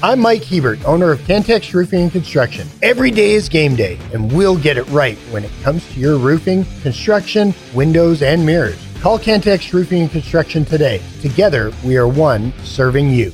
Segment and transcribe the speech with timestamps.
[0.00, 2.68] I'm Mike Hebert, owner of Cantex Roofing and Construction.
[2.82, 6.18] Every day is game day, and we'll get it right when it comes to your
[6.18, 8.80] roofing, construction, windows, and mirrors.
[9.00, 11.02] Call Cantex Roofing and Construction today.
[11.20, 13.32] Together, we are one serving you.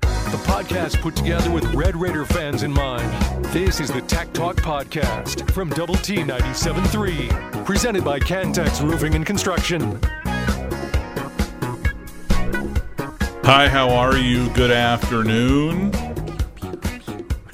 [0.00, 3.44] The podcast put together with Red Raider fans in mind.
[3.52, 9.24] This is the Tech Talk Podcast from Double T 97.3, presented by Cantex Roofing and
[9.24, 10.00] Construction.
[13.50, 14.50] Hi, how are you?
[14.50, 15.90] Good afternoon.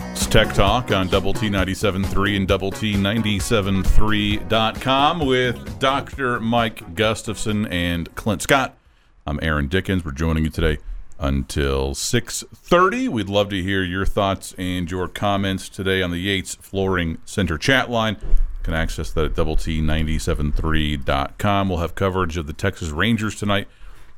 [0.00, 6.40] It's Tech Talk on Double T 97.3 and Double T 97.3.com with Dr.
[6.40, 8.76] Mike Gustafson and Clint Scott.
[9.24, 10.04] I'm Aaron Dickens.
[10.04, 10.78] We're joining you today
[11.20, 13.08] until 6.30.
[13.08, 17.56] We'd love to hear your thoughts and your comments today on the Yates Flooring Center
[17.56, 18.16] chat line.
[18.20, 21.68] You can access that at double T973.com.
[21.68, 23.68] We'll have coverage of the Texas Rangers tonight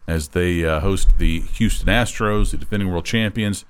[0.07, 3.65] as they uh, host the Houston Astros, the defending world champions,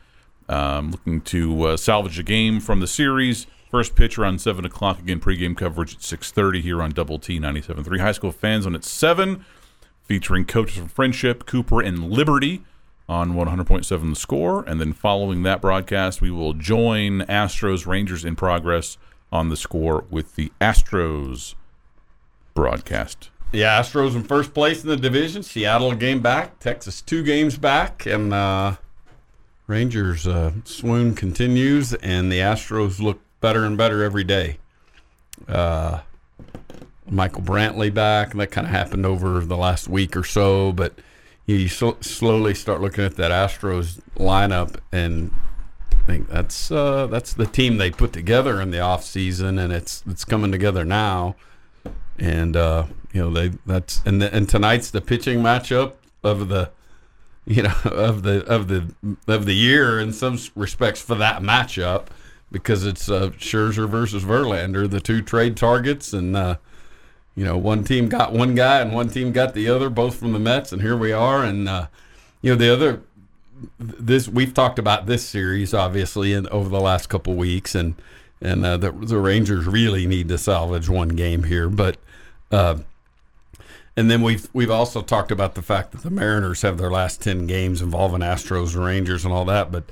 [0.49, 3.47] um, looking to uh, salvage a game from the series.
[3.71, 4.99] First pitch around 7 o'clock.
[5.01, 8.01] Again, pregame coverage at 6.30 here on Double T 97.3.
[8.01, 9.45] High school fans on at 7,
[10.05, 12.63] featuring coaches from Friendship, Cooper, and Liberty
[13.09, 14.63] on 100.7 The Score.
[14.65, 18.99] And then following that broadcast, we will join Astros Rangers in progress
[19.33, 21.55] on The Score with the Astros
[22.55, 23.31] broadcast.
[23.57, 25.43] The Astros in first place in the division.
[25.43, 26.59] Seattle a game back.
[26.59, 28.77] Texas two games back, and uh,
[29.67, 34.59] Rangers uh, swoon continues, and the Astros look better and better every day.
[35.49, 36.01] Uh,
[37.09, 40.71] Michael Brantley back, and that kind of happened over the last week or so.
[40.71, 40.93] But
[41.47, 45.31] you slowly start looking at that Astros lineup, and
[45.93, 49.73] I think that's uh, that's the team they put together in the off season, and
[49.73, 51.37] it's it's coming together now.
[52.19, 56.71] And uh, you know they that's and the, and tonight's the pitching matchup of the
[57.47, 58.93] you know of the of the
[59.27, 62.07] of the year in some respects for that matchup
[62.53, 66.57] because it's uh, Scherzer versus Verlander, the two trade targets, and uh,
[67.35, 70.33] you know one team got one guy and one team got the other, both from
[70.33, 71.45] the Mets, and here we are.
[71.45, 71.87] And uh,
[72.43, 73.03] you know the other
[73.79, 77.95] this we've talked about this series obviously in over the last couple weeks, and
[78.41, 81.97] and uh, the, the Rangers really need to salvage one game here, but.
[82.51, 82.79] Uh,
[83.97, 87.23] and then we've we've also talked about the fact that the Mariners have their last
[87.23, 89.85] ten games involving Astros and Rangers and all that, but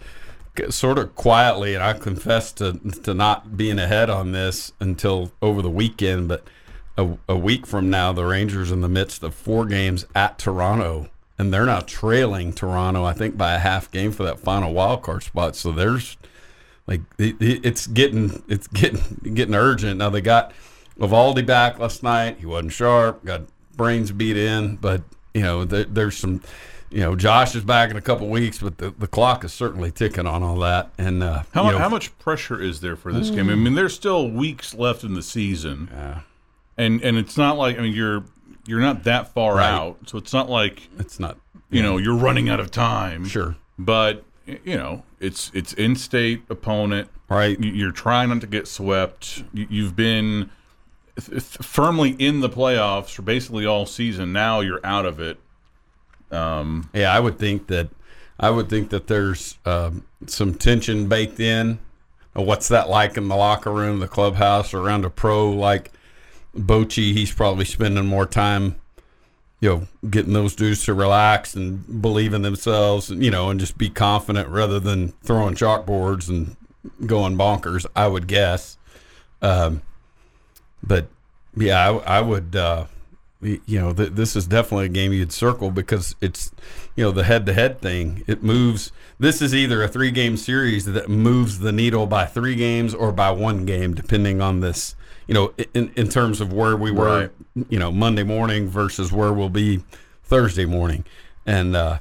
[0.71, 5.63] sort of quietly, and I confess to to not being ahead on this until over
[5.63, 6.47] the weekend, but
[6.97, 11.09] a, a week from now, the Rangers in the midst of four games at Toronto,
[11.39, 15.03] and they're now trailing Toronto, I think, by a half game for that final wild
[15.03, 15.57] card spot.
[15.57, 16.17] So there's
[16.87, 20.11] like it, it's getting it's getting getting urgent now.
[20.11, 20.53] They got
[20.99, 22.37] Eovaldi back last night.
[22.39, 23.25] He wasn't sharp.
[23.25, 23.43] Got
[23.77, 25.03] brains beat in, but
[25.35, 26.43] you know there, there's some.
[26.91, 29.91] You know, Josh is back in a couple weeks, but the, the clock is certainly
[29.91, 30.91] ticking on all that.
[30.97, 33.51] And uh, How, you know, how much pressure is there for this game?
[33.51, 36.21] I mean, there's still weeks left in the season, Yeah.
[36.79, 38.25] and and it's not like I mean you're
[38.65, 39.69] you're not that far Right.
[39.69, 41.37] out, so it's not like It's not
[41.69, 43.25] you know you're running out of time.
[43.25, 47.09] sure, but you know it's it's in-state opponent.
[47.29, 47.59] right?
[47.59, 49.43] You're trying not to get swept.
[49.53, 50.51] You've been
[51.21, 54.33] th- firmly in the playoffs for basically all season.
[54.33, 55.39] Now you're out of it.
[56.31, 57.89] Um, Yeah, I would think that
[58.39, 61.79] I would think that there's um, some tension baked in.
[62.33, 65.93] What's that like in the locker room, the clubhouse, around a pro like
[66.57, 67.13] Bochy?
[67.13, 68.75] He's probably spending more time,
[69.61, 73.61] you know, getting those dudes to relax and believe in themselves, and you know, and
[73.61, 76.57] just be confident rather than throwing chalkboards and
[77.07, 77.87] going bonkers.
[77.95, 78.79] I would guess.
[79.41, 79.83] Um,
[80.87, 81.09] but
[81.57, 82.55] yeah, I, I would.
[82.57, 82.87] Uh,
[83.45, 86.51] you know, th- this is definitely a game you'd circle because it's,
[86.97, 88.25] you know, the head-to-head thing.
[88.27, 88.91] It moves.
[89.19, 93.31] This is either a three-game series that moves the needle by three games or by
[93.33, 94.97] one game, depending on this.
[95.27, 97.31] You know, in in terms of where we were,
[97.69, 99.83] you know, Monday morning versus where we'll be
[100.23, 101.05] Thursday morning,
[101.47, 101.99] and uh,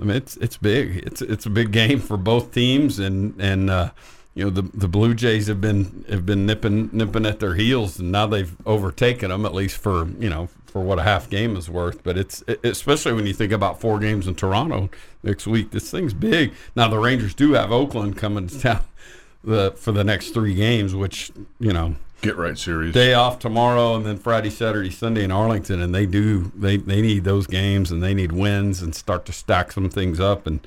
[0.00, 0.96] I mean, it's it's big.
[1.06, 3.90] It's it's a big game for both teams, and and uh,
[4.34, 7.98] you know the the Blue Jays have been have been nipping nipping at their heels,
[7.98, 11.56] and now they've overtaken them at least for you know for what a half game
[11.56, 12.02] is worth.
[12.02, 14.90] But it's it, especially when you think about four games in Toronto
[15.22, 15.70] next week.
[15.70, 16.52] This thing's big.
[16.74, 18.80] Now the Rangers do have Oakland coming to town
[19.44, 22.92] the for the next three games, which you know get right series.
[22.92, 27.00] day off tomorrow and then Friday, Saturday, Sunday in Arlington, and they do they they
[27.00, 30.66] need those games and they need wins and start to stack some things up and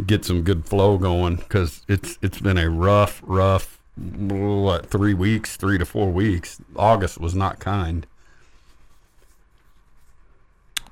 [0.00, 5.56] get some good flow going because it's it's been a rough, rough what three weeks,
[5.56, 6.60] three to four weeks.
[6.76, 8.06] August was not kind.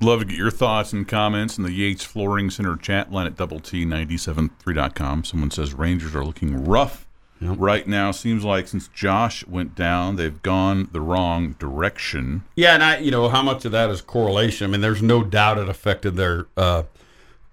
[0.00, 3.36] Love to get your thoughts and comments in the Yates Flooring Center chat line at
[3.36, 5.24] double T 973.com.
[5.24, 7.04] Someone says Rangers are looking rough
[7.40, 8.12] right now.
[8.12, 12.44] Seems like since Josh went down, they've gone the wrong direction.
[12.54, 14.68] Yeah, and I, you know, how much of that is correlation?
[14.68, 16.84] I mean, there's no doubt it affected their uh,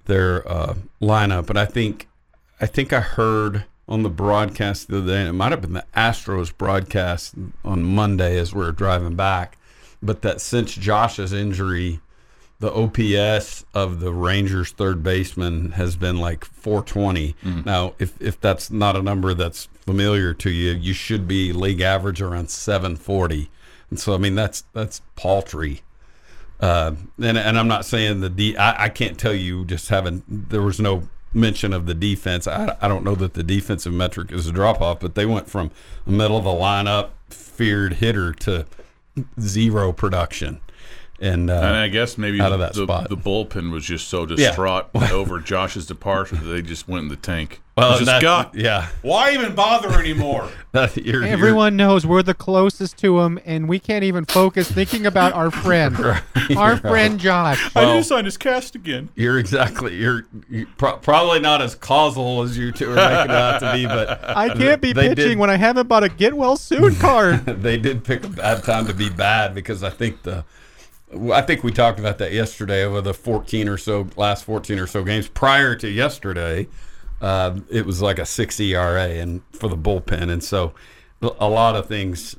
[0.06, 2.08] their uh, lineup, but I think
[2.60, 5.86] I think I heard on the broadcast the other day, it might have been the
[5.96, 9.58] Astros broadcast on Monday as we were driving back,
[10.02, 12.00] but that since Josh's injury,
[12.60, 17.36] the OPS of the Rangers third baseman has been like 420.
[17.66, 21.82] Now, if if that's not a number that's familiar to you, you should be league
[21.82, 23.50] average around 740.
[23.90, 25.82] And so, I mean, that's that's paltry.
[26.60, 28.56] Uh, and and I'm not saying the D.
[28.58, 31.04] I, can't tell you just having there was no
[31.34, 32.48] mention of the defense.
[32.48, 35.50] I, I don't know that the defensive metric is a drop off, but they went
[35.50, 35.72] from
[36.06, 38.66] middle of the lineup feared hitter to
[39.40, 40.62] zero production.
[41.20, 43.08] And, uh, And I guess maybe out of that the, spot.
[43.10, 47.16] the bullpen was just so distraught over Josh's departure that they just went in the
[47.16, 47.62] tank.
[47.78, 50.50] well, It's just, that- God, yeah, why even bother anymore?
[50.74, 54.70] that, you're, you're- Everyone knows we're the closest to him, and we can't even focus
[54.70, 55.96] thinking about our friend,
[56.58, 57.74] our friend Josh.
[57.76, 59.08] I Well- need to sign his cast again.
[59.16, 59.96] You're exactly.
[59.96, 63.86] You're, you pro- probably not as causal as you two are making out to be,
[63.86, 67.46] but I can't be pitching did- when I haven't bought a get well soon card.
[67.46, 70.44] they did pick a bad time to be bad because I think the.
[71.14, 74.88] I think we talked about that yesterday over the 14 or so last 14 or
[74.88, 76.68] so games prior to yesterday.
[77.22, 80.74] Uh, it was like a six ERA and for the bullpen, and so
[81.22, 82.36] a lot of things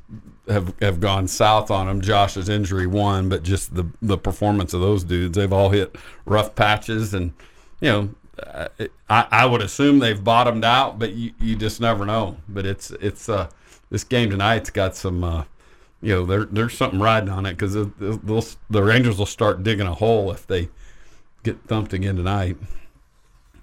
[0.48, 2.00] have have gone south on them.
[2.00, 6.54] Josh's injury one, but just the the performance of those dudes, they've all hit rough
[6.54, 7.32] patches, and
[7.80, 8.08] you know,
[9.08, 12.36] I, I would assume they've bottomed out, but you, you just never know.
[12.48, 13.48] But it's it's uh,
[13.90, 15.24] this game tonight's got some.
[15.24, 15.44] Uh,
[16.06, 19.94] you know, there, there's something riding on it because the Rangers will start digging a
[19.94, 20.68] hole if they
[21.42, 22.56] get thumped again tonight.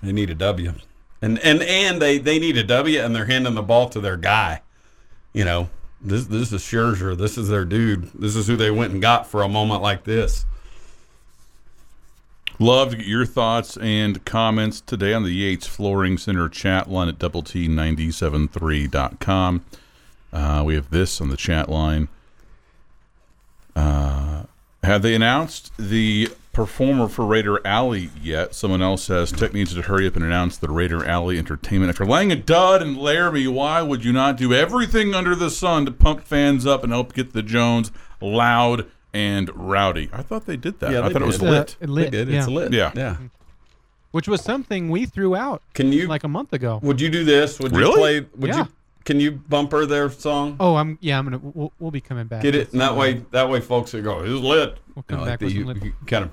[0.01, 0.73] They need a W,
[1.21, 4.17] and and and they they need a W, and they're handing the ball to their
[4.17, 4.61] guy.
[5.31, 5.69] You know,
[6.01, 7.17] this this is Scherzer.
[7.17, 8.11] This is their dude.
[8.13, 10.45] This is who they went and got for a moment like this.
[12.59, 17.07] Love to get your thoughts and comments today on the Yates Flooring Center chat line
[17.07, 19.63] at double T 973.com.
[20.33, 22.09] Uh, we have this on the chat line.
[23.75, 24.43] Uh,
[24.83, 28.53] have they announced the performer for Raider Alley yet?
[28.53, 31.89] Someone else says Tech needs to hurry up and announce the Raider Alley Entertainment.
[31.89, 35.85] After laying a dud in Laramie, why would you not do everything under the sun
[35.85, 37.91] to pump fans up and help get the Jones
[38.21, 40.09] loud and rowdy?
[40.13, 40.91] I thought they did that.
[40.91, 41.77] Yeah, I they thought it was lit.
[41.81, 42.29] Uh, lit, they did.
[42.29, 42.39] yeah.
[42.39, 42.73] It's lit.
[42.73, 42.91] Yeah.
[42.95, 43.17] yeah.
[44.11, 46.79] Which was something we threw out Can you like a month ago.
[46.83, 47.57] Would you do this?
[47.59, 48.21] Would you Really?
[48.21, 48.27] play?
[48.37, 48.57] Would Yeah.
[48.57, 48.67] you?
[49.05, 50.55] Can you bumper their song?
[50.59, 51.19] Oh, I'm yeah.
[51.19, 51.39] I'm gonna.
[51.39, 52.41] We'll, we'll be coming back.
[52.43, 54.21] Get it, and that way, that way, folks will go.
[54.21, 54.77] It's lit.
[54.95, 56.31] We'll come You know, back like with the- you, lit- you kind of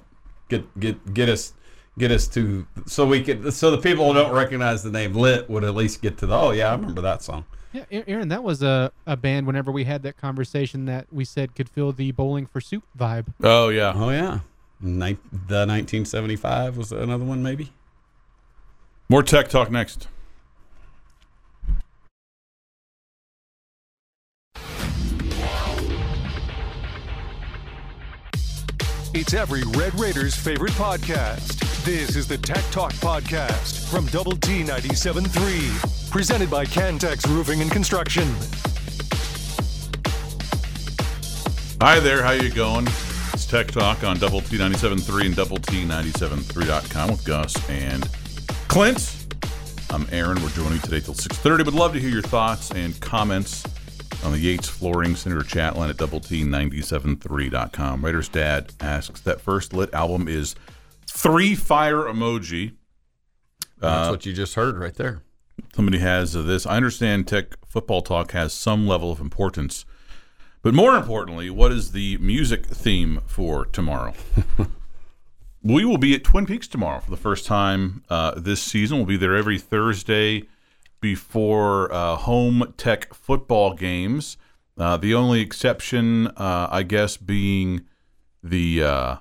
[0.49, 1.55] get get get us
[1.99, 5.51] get us to so we could so the people who don't recognize the name lit
[5.51, 7.45] would at least get to the oh yeah I remember that song.
[7.73, 9.47] Yeah, Aaron, that was a, a band.
[9.47, 13.27] Whenever we had that conversation, that we said could feel the bowling for soup vibe.
[13.45, 13.93] Oh, yeah.
[13.95, 14.41] Oh yeah,
[14.81, 17.73] Nin- the 1975 was another one maybe.
[19.09, 20.09] More tech talk next.
[29.12, 31.59] It's every Red Raiders favorite podcast.
[31.85, 37.73] This is the Tech Talk Podcast from Double T 97.3, presented by Cantex Roofing and
[37.73, 38.23] Construction.
[41.81, 42.87] Hi there, how you going?
[43.33, 48.09] It's Tech Talk on Double T 97.3 and Double T 97.3.com with Gus and
[48.69, 49.26] Clint.
[49.90, 50.40] I'm Aaron.
[50.40, 51.64] We're joining you today till 6.30.
[51.64, 53.64] Would love to hear your thoughts and comments
[54.25, 58.05] on the Yates Flooring Center chat line at Double T 97.3.com.
[58.05, 60.55] Raiders Dad asks, that first lit album is
[61.07, 62.75] Three Fire Emoji.
[63.79, 65.23] That's what you just heard right there.
[65.75, 66.67] somebody has uh, this.
[66.67, 69.85] I understand Tech Football Talk has some level of importance,
[70.62, 74.12] but more importantly, what is the music theme for tomorrow?
[75.62, 78.99] we will be at Twin Peaks tomorrow for the first time uh, this season.
[78.99, 80.45] We'll be there every Thursday
[81.00, 84.37] before uh, home Tech football games.
[84.78, 87.83] Uh, the only exception, uh, I guess, being
[88.42, 89.16] the uh,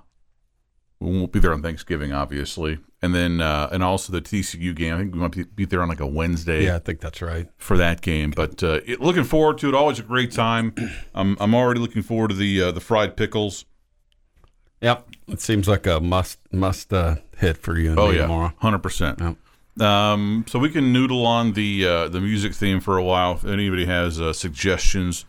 [1.00, 4.94] we won't be there on Thanksgiving, obviously, and then uh, and also the TCU game.
[4.96, 7.22] I think we might be, be there on like a Wednesday Yeah, I think that's
[7.22, 7.48] right.
[7.58, 8.32] for that game.
[8.32, 9.76] But uh, it, looking forward to it.
[9.76, 10.74] Always a great time.
[11.16, 13.66] I'm I'm already looking forward to the uh, the fried pickles.
[14.82, 18.54] Yep, it seems like a must must uh, hit for you and Oh yeah, tomorrow.
[18.60, 19.20] hundred percent.
[19.80, 23.34] Um, so we can noodle on the uh, the music theme for a while.
[23.34, 25.26] If anybody has uh, suggestions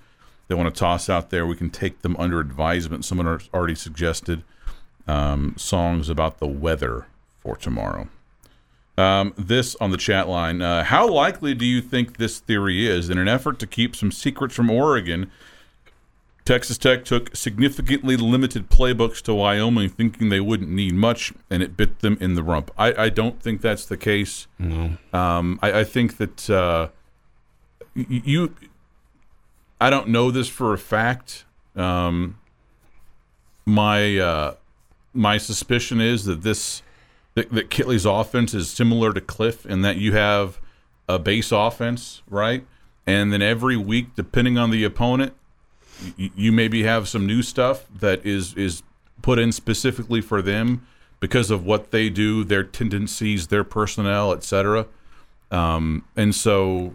[0.50, 3.04] they want to toss out there, we can take them under advisement.
[3.04, 4.42] Someone already suggested
[5.06, 7.06] um, songs about the weather
[7.38, 8.08] for tomorrow.
[8.98, 10.60] Um, this on the chat line.
[10.60, 13.08] Uh, how likely do you think this theory is?
[13.08, 15.30] In an effort to keep some secrets from Oregon,
[16.44, 21.76] Texas Tech took significantly limited playbooks to Wyoming, thinking they wouldn't need much, and it
[21.76, 22.70] bit them in the rump.
[22.76, 24.46] I, I don't think that's the case.
[24.58, 24.96] No.
[25.12, 26.88] Um, I, I think that uh,
[27.94, 28.54] you.
[29.80, 31.44] I don't know this for a fact.
[31.76, 32.38] Um,
[33.64, 34.54] my uh,
[35.12, 36.82] my suspicion is that this
[37.34, 40.60] that, that Kittley's offense is similar to Cliff in that you have
[41.08, 42.66] a base offense, right?
[43.06, 45.34] And then every week, depending on the opponent,
[46.16, 48.82] you, maybe have some new stuff that is is
[49.22, 50.86] put in specifically for them
[51.20, 54.86] because of what they do, their tendencies, their personnel, etc.
[55.50, 56.94] Um, and so,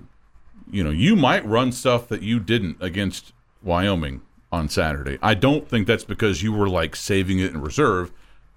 [0.72, 4.22] you know, you might run stuff that you didn't against Wyoming
[4.52, 5.20] on Saturday.
[5.22, 8.12] I don't think that's because you were like saving it in reserve.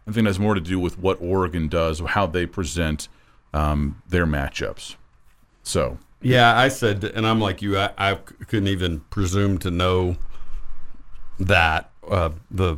[0.07, 3.09] I think that's more to do with what Oregon does, how they present
[3.52, 4.97] um, their matchups.
[5.62, 7.78] So, Yeah, I said, and I'm like you.
[7.78, 10.17] I, I couldn't even presume to know
[11.38, 12.76] that uh, the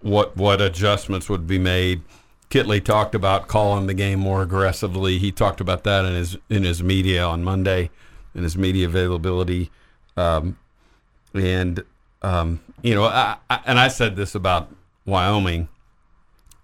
[0.00, 2.02] what what adjustments would be made.
[2.50, 5.18] Kittley talked about calling the game more aggressively.
[5.18, 7.90] He talked about that in his in his media on Monday,
[8.34, 9.70] in his media availability,
[10.16, 10.58] um,
[11.32, 11.82] and
[12.22, 14.68] um, you know, I, I, and I said this about
[15.06, 15.68] Wyoming.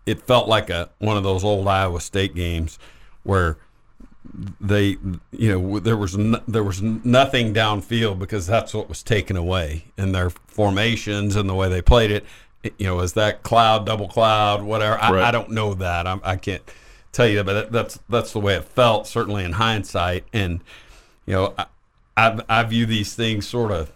[0.06, 2.78] It felt like a one of those old Iowa State games
[3.22, 3.58] where
[4.60, 4.96] they
[5.32, 9.84] you know there was n- there was nothing downfield because that's what was taken away
[9.96, 12.24] in their formations and the way they played it
[12.78, 15.24] you know is that cloud double cloud whatever I, Right.
[15.24, 16.62] I don't know that I'm, I can't
[17.12, 20.60] tell you but that, that's that's the way it felt certainly in hindsight and
[21.26, 21.66] you know I,
[22.16, 23.92] I, I view these things sort of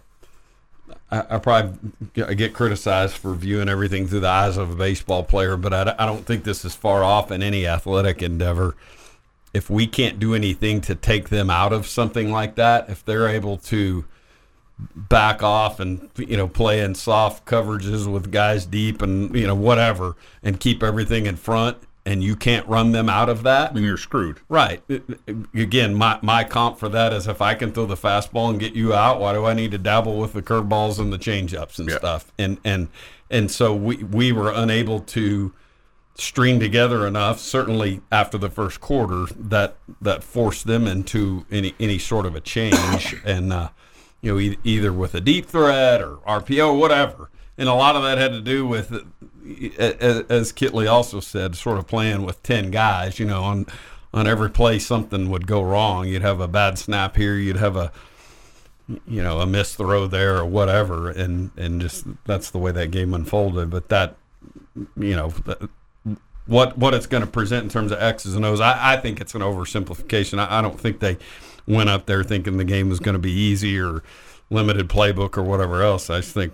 [1.11, 1.77] I, I probably
[2.13, 5.73] get- I get criticized for viewing everything through the eyes of a baseball player, but
[5.73, 8.75] I, I don't think this is far off in any athletic endeavor.
[9.53, 13.27] If we can't do anything to take them out of something like that, if they're
[13.27, 14.05] able to
[14.95, 19.55] back off and you know play in soft coverages with guys deep and you know
[19.55, 23.83] whatever and keep everything in front and you can't run them out of that then
[23.83, 24.39] you're screwed.
[24.49, 24.81] Right.
[25.53, 28.73] Again, my, my comp for that is if I can throw the fastball and get
[28.73, 31.87] you out, why do I need to dabble with the curveballs and the changeups and
[31.89, 31.99] Yeah.
[31.99, 32.31] stuff?
[32.37, 32.89] And and
[33.29, 35.53] and so we we were unable to
[36.15, 41.97] string together enough, certainly after the first quarter, that that forced them into any any
[41.97, 43.69] sort of a change, and uh,
[44.21, 47.29] you know e- either with a deep threat or RPO, whatever.
[47.57, 48.97] And a lot of that had to do with, uh,
[50.27, 53.19] as Kittley also said, sort of playing with ten guys.
[53.19, 53.65] You know, on
[54.13, 56.07] on every play something would go wrong.
[56.07, 57.35] You'd have a bad snap here.
[57.35, 57.91] You'd have a
[59.07, 62.91] you know a missed throw there or whatever, and and just that's the way that
[62.91, 63.69] game unfolded.
[63.69, 64.15] But that
[64.97, 65.29] you know.
[65.29, 65.69] That,
[66.45, 68.59] what what it's going to present in terms of X's and O's.
[68.59, 70.39] I, I think it's an oversimplification.
[70.39, 71.17] I, I don't think they
[71.67, 74.03] went up there thinking the game was going to be easy or
[74.49, 76.09] limited playbook or whatever else.
[76.09, 76.53] I just think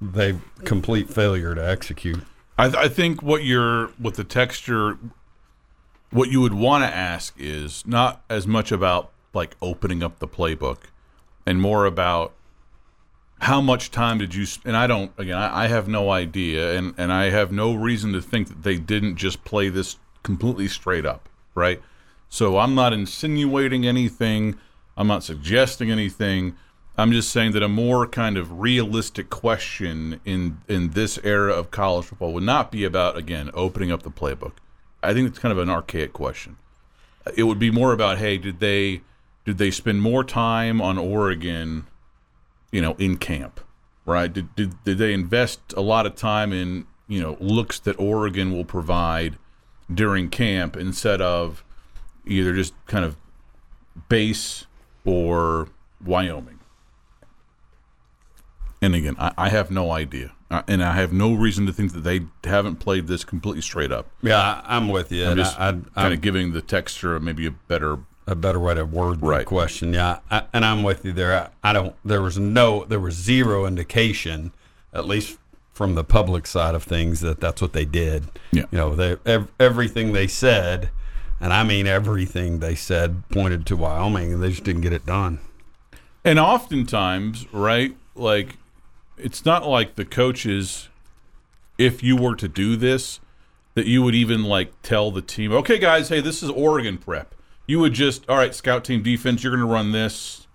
[0.00, 2.22] they complete failure to execute.
[2.58, 4.98] I, I think what you're what the texture,
[6.10, 10.28] what you would want to ask is not as much about like opening up the
[10.28, 10.78] playbook,
[11.44, 12.32] and more about
[13.40, 14.46] how much time did you?
[14.64, 15.12] And I don't.
[15.18, 18.62] Again, I, I have no idea, and and I have no reason to think that
[18.62, 21.80] they didn't just play this completely straight up, right?
[22.28, 24.58] So I'm not insinuating anything.
[24.96, 26.56] I'm not suggesting anything.
[26.98, 31.70] I'm just saying that a more kind of realistic question in in this era of
[31.70, 34.52] college football would not be about again opening up the playbook.
[35.02, 36.56] I think it's kind of an archaic question.
[37.36, 39.02] It would be more about hey, did they
[39.44, 41.86] did they spend more time on Oregon,
[42.72, 43.60] you know, in camp,
[44.04, 44.32] right?
[44.32, 48.52] Did did, did they invest a lot of time in you know looks that Oregon
[48.52, 49.38] will provide
[49.92, 51.64] during camp instead of
[52.26, 53.16] either just kind of
[54.08, 54.66] base
[55.04, 55.68] or
[56.04, 56.58] Wyoming?
[58.82, 61.92] And again, I, I have no idea, uh, and I have no reason to think
[61.92, 64.10] that they haven't played this completely straight up.
[64.22, 65.26] Yeah, I, I'm with you.
[65.26, 67.98] I'm just kind of giving the texture maybe a better.
[68.26, 69.46] A better way to word the Right.
[69.46, 69.92] question.
[69.94, 71.50] Yeah, I, and I'm with you there.
[71.62, 71.94] I, I don't.
[72.04, 72.84] There was no.
[72.84, 74.52] There was zero indication,
[74.92, 75.38] at least
[75.72, 78.24] from the public side of things, that that's what they did.
[78.50, 78.64] Yeah.
[78.70, 80.90] You know, they ev- everything they said,
[81.40, 85.04] and I mean everything they said, pointed to Wyoming, and they just didn't get it
[85.06, 85.38] done.
[86.24, 88.56] And oftentimes, right, like
[89.18, 90.88] it's not like the coaches,
[91.78, 93.20] if you were to do this,
[93.74, 97.34] that you would even like tell the team, okay, guys, hey, this is Oregon prep.
[97.66, 100.46] You would just, all right, scout team defense, you're going to run this,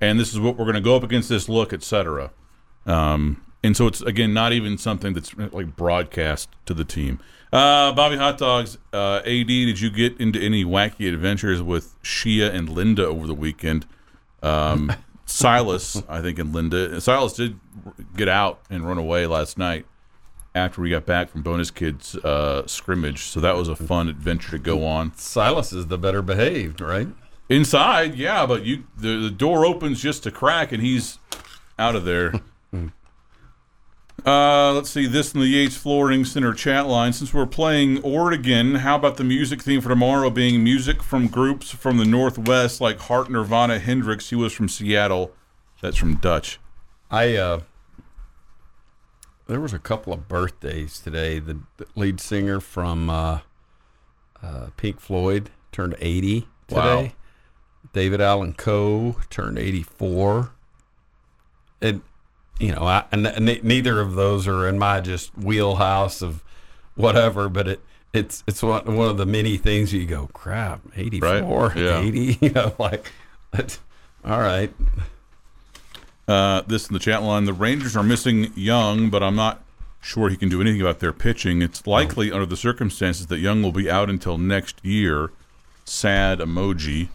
[0.00, 2.32] and this is what we're going to go up against this look, etc.
[2.86, 7.20] Um, and so it's again not even something that's like broadcast to the team.
[7.52, 12.52] Uh, Bobby Hot Dogs, uh, AD, did you get into any wacky adventures with Shia
[12.52, 13.86] and Linda over the weekend?
[14.42, 14.92] Um,
[15.26, 17.00] Silas, I think, and Linda.
[17.00, 17.58] Silas did
[18.16, 19.86] get out and run away last night
[20.58, 24.50] after we got back from Bonus Kids uh, scrimmage, so that was a fun adventure
[24.52, 25.14] to go on.
[25.16, 27.08] Silas is the better behaved, right?
[27.48, 31.18] Inside, yeah, but you the, the door opens just a crack and he's
[31.78, 32.34] out of there.
[34.26, 37.14] uh, let's see this in the Yates Flooring Center chat line.
[37.14, 41.70] Since we're playing Oregon, how about the music theme for tomorrow being music from groups
[41.70, 44.28] from the Northwest like Heart Nirvana Hendrix?
[44.28, 45.32] He was from Seattle.
[45.80, 46.60] That's from Dutch.
[47.10, 47.60] I uh,
[49.48, 51.38] there was a couple of birthdays today.
[51.38, 53.40] The, the lead singer from uh,
[54.42, 56.80] uh, Pink Floyd turned 80 today.
[56.80, 57.08] Wow.
[57.92, 60.52] David Allen Coe turned 84.
[61.80, 62.02] And
[62.60, 66.42] you know, I, and ne- neither of those are in my just wheelhouse of
[66.96, 67.80] whatever, but it
[68.12, 72.00] it's it's one, one of the many things you go, crap, 84, Right, yeah.
[72.00, 73.12] 80, you know, like
[74.24, 74.72] all right.
[76.28, 79.64] Uh, this in the chat line: the Rangers are missing Young, but I'm not
[80.00, 81.62] sure he can do anything about their pitching.
[81.62, 85.30] It's likely, under the circumstances, that Young will be out until next year.
[85.84, 87.08] Sad emoji.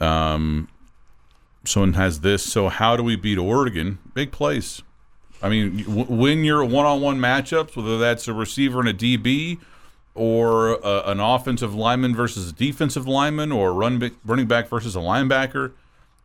[0.00, 0.68] Um,
[1.64, 2.44] someone has this.
[2.44, 3.98] So how do we beat Oregon?
[4.14, 4.82] Big place.
[5.42, 9.58] I mean, w- win your one-on-one matchups, whether that's a receiver and a DB,
[10.14, 14.96] or a, an offensive lineman versus a defensive lineman, or a run running back versus
[14.96, 15.72] a linebacker.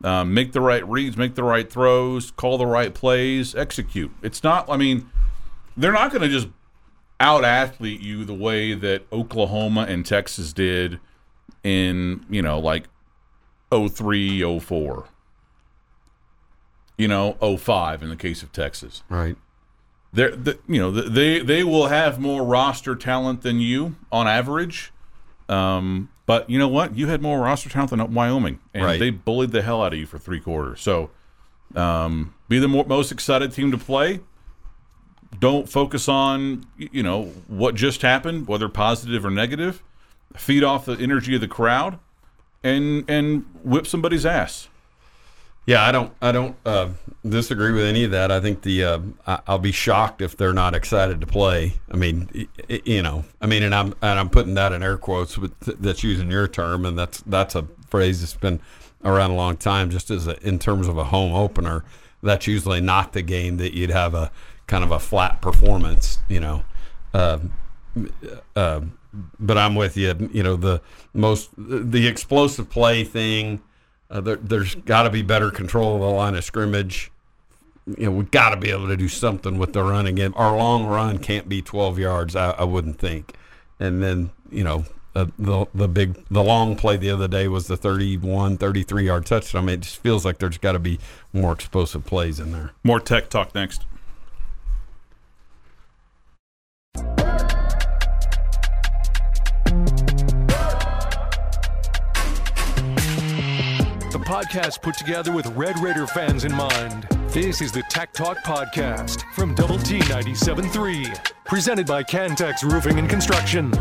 [0.04, 4.12] Um, make the right reads, make the right throws, call the right plays, execute.
[4.22, 4.70] It's not.
[4.70, 5.10] I mean,
[5.78, 6.50] they're not going to just
[7.20, 11.00] out athlete you the way that Oklahoma and Texas did
[11.64, 12.88] in you know like
[13.72, 15.06] 03, 04.
[16.98, 19.04] You know, 05 in the case of Texas.
[19.10, 19.36] Right.
[20.12, 24.28] They're, the, you know, the, they they will have more roster talent than you on
[24.28, 24.94] average.
[25.50, 26.96] Um, but you know what?
[26.96, 29.00] You had more roster talent than Wyoming, and Right.
[29.00, 30.82] they bullied the hell out of you for three quarters.
[30.82, 31.10] So,
[31.76, 34.20] um, be the more, most excited team to play.
[35.40, 39.82] Don't focus on you know what just happened, whether positive or negative.
[40.36, 42.00] Feed off the energy of the crowd,
[42.64, 44.70] and and whip somebody's ass.
[45.66, 46.90] Yeah, I don't, I don't uh,
[47.28, 48.32] disagree with any of that.
[48.32, 49.00] I think the, uh,
[49.48, 51.80] I'll be shocked if they're not excited to play.
[51.90, 55.38] I mean, you know, I mean, and I'm, and I'm putting that in air quotes,
[55.38, 58.60] but that's using your term, and that's, that's a phrase that's been
[59.06, 59.90] around a long time.
[59.90, 61.86] Just as a, in terms of a home opener,
[62.22, 64.32] that's usually not the game that you'd have a
[64.68, 66.20] kind of a flat performance.
[66.28, 66.64] You know,
[67.14, 67.40] uh,
[68.56, 68.82] uh,
[69.40, 70.30] but I'm with you.
[70.34, 70.82] You know, the
[71.14, 73.62] most the explosive play thing.
[74.14, 77.12] Uh, there, there's got to be better control of the line of scrimmage.
[77.98, 80.34] You know, we've got to be able to do something with the running game.
[80.38, 83.34] Our long run can't be 12 yards, I, I wouldn't think.
[83.80, 87.68] And then, you know, uh, the the big the long play the other day was
[87.68, 89.64] the 31 33 yard touchdown.
[89.64, 91.00] I mean, it just feels like there's got to be
[91.34, 92.72] more explosive plays in there.
[92.84, 93.86] More tech talk next.
[104.24, 107.04] Podcast put together with Red Raider fans in mind.
[107.30, 113.10] This is the Tech Talk Podcast from Double T 97.3, presented by Cantex Roofing and
[113.10, 113.72] Construction.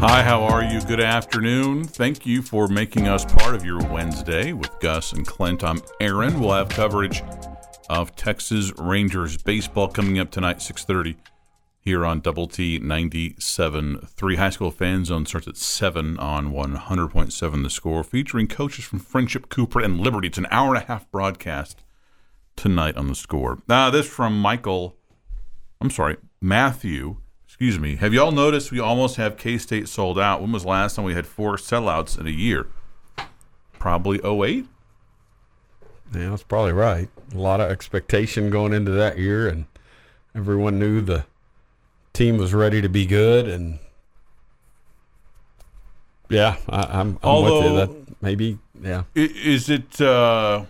[0.00, 0.80] Hi, how are you?
[0.80, 1.84] Good afternoon.
[1.84, 5.62] Thank you for making us part of your Wednesday with Gus and Clint.
[5.62, 6.40] I'm Aaron.
[6.40, 7.22] We'll have coverage
[7.90, 11.16] of Texas Rangers baseball coming up tonight, 6:30
[11.88, 14.36] here on Double T 97.3.
[14.36, 19.48] High school fan zone starts at 7 on 100.7 The Score, featuring coaches from Friendship,
[19.48, 20.28] Cooper, and Liberty.
[20.28, 21.82] It's an hour and a half broadcast
[22.56, 23.62] tonight on The Score.
[23.70, 24.96] Uh, this from Michael,
[25.80, 27.16] I'm sorry, Matthew.
[27.46, 27.96] Excuse me.
[27.96, 30.42] Have y'all noticed we almost have K State sold out?
[30.42, 32.66] When was the last time we had four sellouts in a year?
[33.78, 34.66] Probably 08.
[36.14, 37.08] Yeah, that's probably right.
[37.34, 39.64] A lot of expectation going into that year, and
[40.34, 41.24] everyone knew the
[42.18, 43.48] team was ready to be good.
[43.48, 43.78] And
[46.28, 47.76] yeah, I, I'm, I'm with you.
[47.76, 49.04] That maybe, yeah.
[49.14, 50.00] Is it?
[50.00, 50.64] Uh,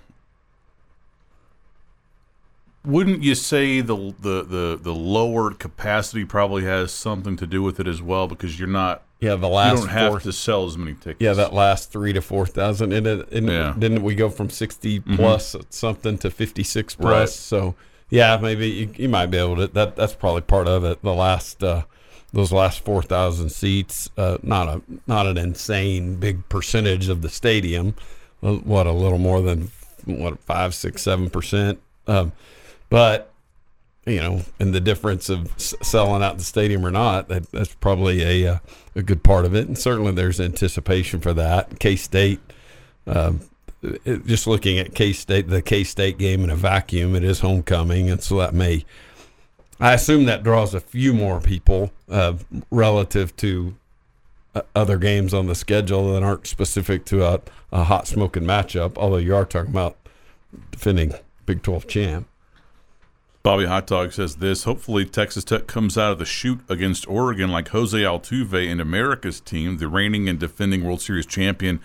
[2.85, 7.81] wouldn't you say the, the the the lower capacity probably has something to do with
[7.81, 8.29] it as well?
[8.29, 11.21] Because you're not, Yeah, the last you don't have four, to sell as many tickets.
[11.21, 12.93] yeah, that last three to four thousand.
[12.93, 13.75] And it, Yeah.
[13.79, 17.11] didn't we go from 60 plus something to fifty six plus?
[17.13, 17.29] Right.
[17.29, 17.75] So
[18.11, 19.67] yeah, maybe you, you might be able to.
[19.69, 21.03] That that's probably part of it.
[21.03, 21.83] The last uh,
[22.33, 27.29] those last four thousand seats, uh, not a not an insane big percentage of the
[27.29, 27.95] stadium.
[28.41, 29.71] What a little more than
[30.05, 32.33] what five, six, seven percent Um,
[32.89, 33.31] but
[34.07, 37.75] you know, and the difference of s- selling out the stadium or not, that, that's
[37.75, 38.59] probably a uh,
[38.97, 39.69] a good part of it.
[39.69, 41.79] And certainly, there's anticipation for that.
[41.79, 42.41] K State.
[43.07, 43.41] Um,
[44.27, 48.11] just looking at K State, the K State game in a vacuum, it is homecoming,
[48.11, 48.85] and so that may,
[49.79, 52.35] I assume that draws a few more people uh,
[52.71, 53.77] relative to
[54.55, 58.99] uh, other games on the schedule that aren't specific to a, a hot smoking matchup.
[58.99, 59.97] Although you are talking about
[60.73, 61.15] defending
[61.47, 62.27] Big Twelve champ.
[63.45, 64.65] Bobby Hot Dog says this.
[64.65, 69.41] Hopefully, Texas Tech comes out of the shoot against Oregon like Jose Altuve and America's
[69.41, 71.81] team, the reigning and defending World Series champion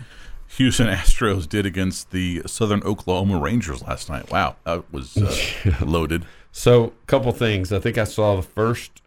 [0.57, 4.31] Houston Astros did against the Southern Oklahoma Rangers last night.
[4.31, 6.25] Wow, that was uh, loaded.
[6.51, 7.73] So, a couple things.
[7.73, 9.01] I think I saw the first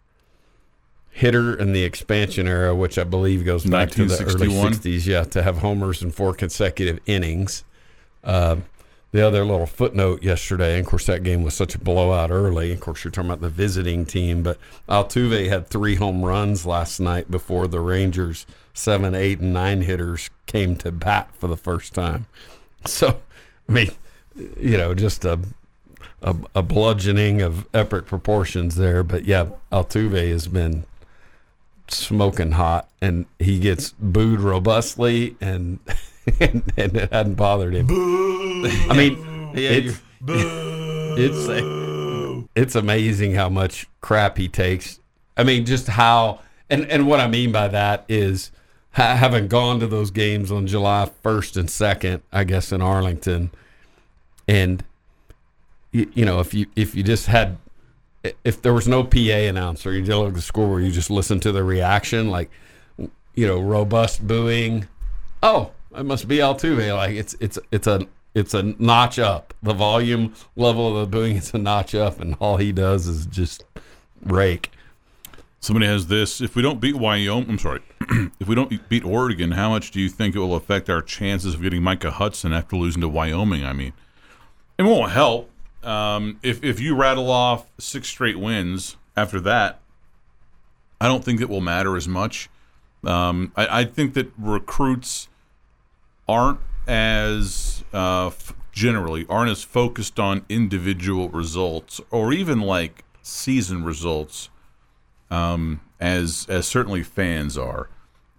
[1.09, 5.23] hitter in the expansion era, which I believe goes back to the early 60s, yeah,
[5.23, 7.63] to have homers in four consecutive innings.
[8.23, 8.57] Uh,
[9.13, 12.73] the other little footnote yesterday, and of course, that game was such a blowout early.
[12.73, 16.99] Of course, you're talking about the visiting team, but Altuve had three home runs last
[16.99, 18.45] night before the Rangers'
[18.77, 22.27] seven, eight, and nine hitters came to bat for the first time.
[22.85, 23.19] So,
[23.67, 23.91] I mean,
[24.35, 25.39] you know, just a
[26.21, 29.03] a, a bludgeoning of epic proportions there.
[29.03, 30.85] But yeah, Altuve has been
[31.87, 35.79] smoking hot, and he gets booed robustly, and
[36.39, 37.87] and, it hadn't bothered him.
[37.89, 39.99] I mean, it's
[41.17, 44.99] it's it's amazing how much crap he takes.
[45.35, 48.51] I mean, just how and and what I mean by that is
[48.97, 53.51] having gone to those games on July first and second, I guess in Arlington,
[54.47, 54.83] and
[55.91, 57.57] you, you know if you if you just had
[58.43, 61.09] if there was no PA announcer, you didn't look at the score where you just
[61.09, 62.49] listen to the reaction, like
[63.35, 64.87] you know, robust booing.
[65.43, 66.95] Oh, it must be Altuve.
[66.95, 69.53] Like it's it's it's a it's a notch up.
[69.61, 73.27] The volume level of the booing is a notch up, and all he does is
[73.27, 73.63] just
[74.23, 74.71] rake.
[75.67, 76.39] Somebody has this.
[76.39, 77.81] If we don't beat Wyoming, I'm sorry.
[78.39, 81.55] if we don't beat Oregon, how much do you think it will affect our chances
[81.55, 83.65] of getting Micah Hudson after losing to Wyoming?
[83.65, 83.91] I mean,
[84.77, 85.49] it won't help.
[85.83, 89.81] Um, if if you rattle off six straight wins after that,
[91.01, 92.49] I don't think it will matter as much.
[93.03, 95.27] Um, I, I think that recruits
[96.29, 103.83] aren't as uh, f- generally aren't as focused on individual results or even like season
[103.83, 104.47] results
[105.29, 107.89] um, as as certainly fans are.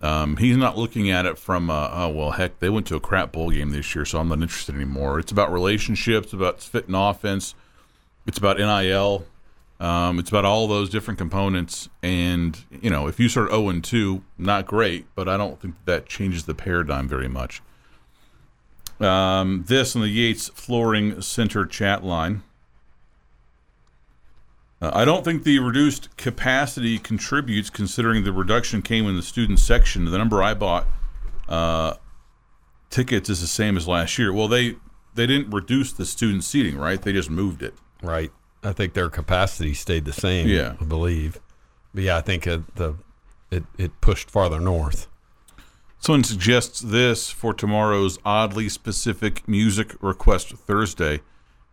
[0.01, 3.01] Um, he's not looking at it from uh, oh well heck they went to a
[3.01, 5.19] crap bowl game this year so I'm not interested anymore.
[5.19, 7.55] It's about relationships, about fit and offense,
[8.27, 9.27] it's about nil,
[9.81, 11.89] um, it's about all those different components.
[12.01, 15.75] And you know if you start 0 and 2, not great, but I don't think
[15.85, 17.61] that changes the paradigm very much.
[19.01, 22.43] Um, this on the Yates Flooring Center chat line.
[24.81, 29.59] Uh, I don't think the reduced capacity contributes, considering the reduction came in the student
[29.59, 30.05] section.
[30.05, 30.87] The number I bought
[31.49, 31.95] uh,
[32.91, 34.33] tickets is the same as last year.
[34.33, 34.77] Well, they
[35.15, 37.03] they didn't reduce the student seating, right?
[37.03, 37.75] They just moved it.
[38.03, 38.31] Right.
[38.63, 40.47] I think their capacity stayed the same.
[40.49, 40.75] Yeah.
[40.81, 41.41] I believe.
[41.95, 42.97] But yeah, I think it, the
[43.51, 45.09] it it pushed farther north.
[45.99, 51.17] Someone suggests this for tomorrow's oddly specific music request Thursday.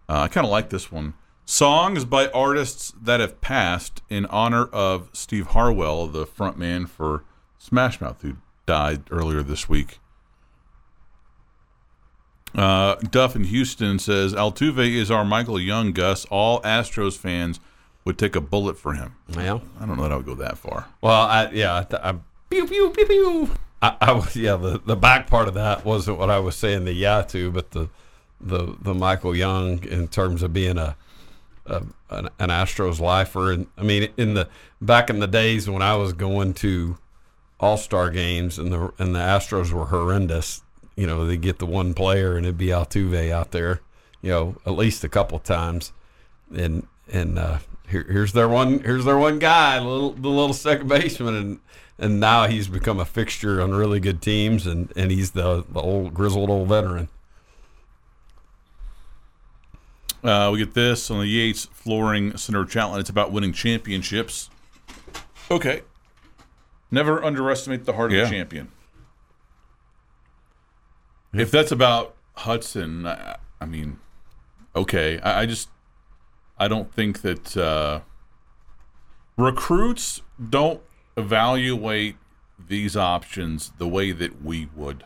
[0.09, 1.13] Uh, I kind of like this one.
[1.45, 7.23] Songs by artists that have passed in honor of Steve Harwell, the frontman for
[7.59, 9.99] Smash Mouth, who died earlier this week.
[12.55, 15.91] Uh, Duff in Houston says Altuve is our Michael Young.
[15.91, 17.59] Gus, all Astros fans
[18.05, 19.15] would take a bullet for him.
[19.29, 19.59] Yeah.
[19.79, 20.87] I don't know that I would go that far.
[21.01, 22.15] Well, I yeah, I, th- I
[22.49, 23.49] pew pew pew pew.
[23.81, 24.55] I, I was yeah.
[24.55, 27.71] The, the back part of that wasn't what I was saying the yeah to, but
[27.71, 27.89] the
[28.39, 30.95] the the Michael Young in terms of being a,
[31.65, 34.47] a an, an Astros lifer, and I mean in the
[34.81, 36.97] back in the days when I was going to
[37.59, 40.61] All Star games and the and the Astros were horrendous.
[40.95, 43.81] You know, they get the one player and it'd be Altuve out there.
[44.21, 45.91] You know, at least a couple times,
[46.55, 50.87] and and uh, here, here's their one here's their one guy, little the little second
[50.87, 51.59] baseman, and
[51.97, 55.81] and now he's become a fixture on really good teams, and and he's the the
[55.81, 57.09] old grizzled old veteran.
[60.25, 63.01] Uh, we get this on the Yates Flooring Center Challenge.
[63.01, 64.49] It's about winning championships.
[65.51, 65.83] Okay.
[66.89, 68.71] Never underestimate the heart of a champion.
[71.31, 73.99] If that's about Hudson, I, I mean,
[74.75, 75.19] okay.
[75.19, 75.69] I, I just,
[76.57, 77.99] I don't think that uh,
[79.37, 80.81] recruits don't
[81.15, 82.15] evaluate
[82.67, 85.03] these options the way that we would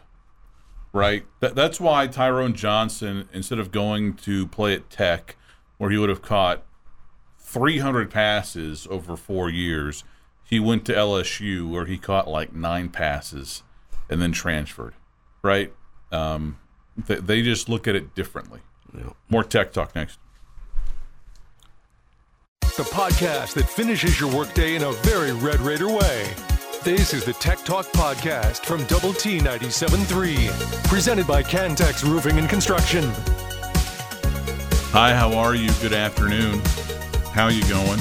[0.94, 1.26] right?
[1.40, 5.36] That, that's why Tyrone Johnson, instead of going to play at Tech,
[5.78, 6.64] where he would have caught
[7.50, 10.04] 300 passes over four years.
[10.44, 13.64] He went to LSU where he caught like nine passes
[14.10, 14.94] and then transferred,
[15.42, 15.74] right?
[16.12, 16.60] Um,
[16.96, 18.60] they, they just look at it differently.
[18.96, 19.12] Yeah.
[19.30, 20.20] More tech talk next.
[22.62, 26.34] The podcast that finishes your workday in a very Red Raider way.
[26.84, 32.48] This is the Tech Talk Podcast from Double T 97.3, presented by Cantex Roofing and
[32.50, 33.04] Construction.
[34.94, 35.70] Hi, how are you?
[35.82, 36.62] Good afternoon.
[37.34, 38.00] How you going?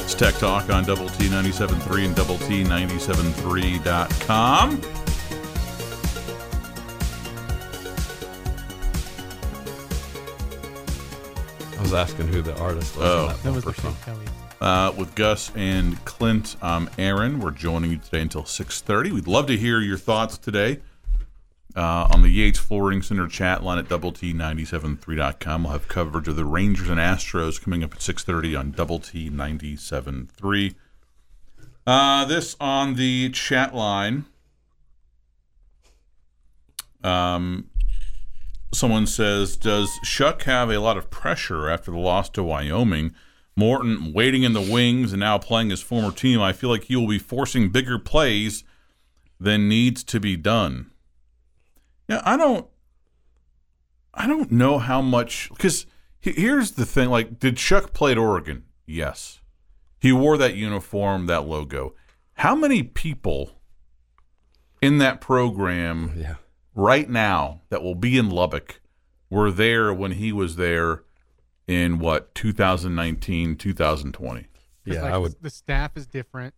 [0.00, 4.80] It's Tech Talk on Double T 97.3 and Double T 97.3.com.
[11.78, 13.04] I was asking who the artist was.
[13.06, 13.28] Oh.
[13.28, 13.94] that That was the bumper song.
[13.94, 14.26] Phil Kelly.
[14.60, 17.40] Uh, with Gus and Clint, I'm Aaron.
[17.40, 19.10] We're joining you today until 6.30.
[19.10, 20.80] We'd love to hear your thoughts today
[21.74, 25.62] uh, on the Yates Flooring Center chat line at Double T 97.3.com.
[25.62, 29.30] We'll have coverage of the Rangers and Astros coming up at 6.30 on Double T
[29.30, 30.74] 97.3.
[31.86, 34.26] Uh, this on the chat line.
[37.02, 37.70] Um,
[38.74, 43.14] someone says, "Does Shough have a lot of pressure after the loss to Wyoming?
[43.60, 46.40] Morton waiting in the wings and now playing his former team.
[46.40, 48.64] I feel like he will be forcing bigger plays
[49.38, 50.90] than needs to be done."
[52.08, 52.66] Yeah, I don't.
[54.14, 55.84] I don't know how much because
[56.18, 58.64] here's the thing: like, did Shough play at Oregon?
[58.86, 59.40] Yes,
[60.00, 61.94] he wore that uniform, that logo.
[62.34, 63.60] How many people
[64.80, 66.36] in that program Yeah.
[66.74, 68.80] right now that will be in Lubbock
[69.28, 71.04] were there when he was there
[71.70, 74.46] in what 2019 2020
[74.84, 75.34] Yeah, like I would.
[75.40, 76.54] The staff is different,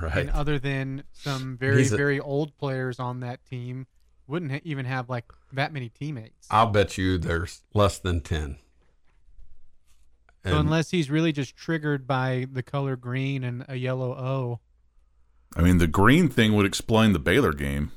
[0.00, 0.16] Right.
[0.16, 3.86] and other than some very a- very old players on that team,
[4.26, 6.48] wouldn't ha- even have like that many teammates.
[6.50, 8.56] I'll bet you there's less than 10.
[10.44, 14.60] so unless he's really just triggered by the color green and a yellow O,
[15.56, 17.92] I mean the green thing would explain the Baylor game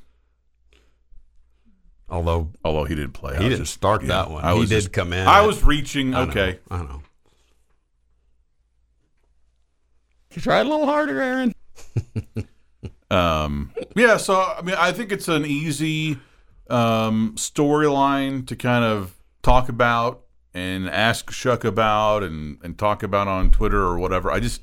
[2.11, 4.43] although although he didn't play he was didn't just- start yeah, that one.
[4.43, 5.27] I he did just- come in.
[5.27, 7.01] I was reaching I know, okay I know.
[10.33, 11.53] You try a little harder, Aaron.
[13.11, 16.19] Um, yeah, so I mean, I think it's an easy
[16.69, 20.21] um, storyline to kind of talk about
[20.53, 24.29] and ask Shough about and and talk about on Twitter or whatever.
[24.31, 24.61] I just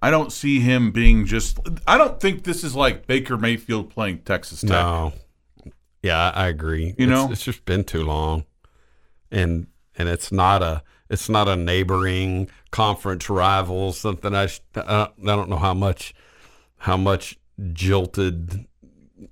[0.00, 1.58] I don't see him being just.
[1.86, 4.70] I don't think this is like Baker Mayfield playing Texas Tech.
[4.70, 5.12] No.
[6.02, 6.86] Yeah, I agree.
[6.98, 7.30] You It's- know?
[7.30, 8.44] it's just been too long,
[9.30, 13.92] and and it's not a it's not a neighboring conference rival.
[13.92, 16.14] Something I I don't know how much
[16.78, 17.38] how much
[17.72, 18.66] jilted,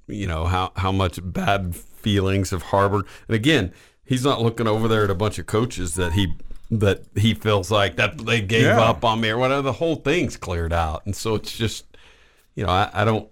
[0.07, 3.07] you know how how much bad feelings have harbored.
[3.28, 3.72] And again,
[4.04, 6.35] he's not looking over there at a bunch of coaches that he
[6.70, 8.81] that he feels like that they gave Yeah.
[8.81, 9.62] up on me or whatever.
[9.62, 11.87] The whole thing's cleared out, and so it's just
[12.54, 13.28] you know I, I don't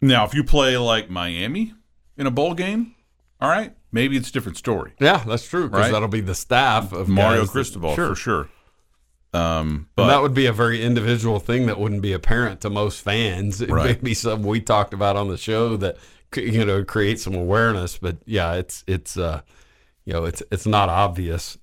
[0.00, 1.74] Now, if you play like Miami
[2.16, 2.94] in a bowl game,
[3.40, 4.92] all right, maybe it's a different story.
[5.00, 5.68] Yeah, that's true.
[5.68, 5.92] Because Right?
[5.92, 8.08] that'll be the staff of Mario that- Cristobal Sure.
[8.10, 8.48] for sure.
[9.34, 12.70] Um, But but that would be a very individual thing that wouldn't be apparent to
[12.70, 13.60] most fans.
[13.62, 15.96] It may be something we talked about on the show that
[16.36, 17.96] you know create some awareness.
[17.96, 19.40] But yeah, it's it's uh
[20.04, 21.56] you know it's it's not obvious.